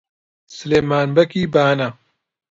[0.55, 1.89] سلێمان بەگی بانە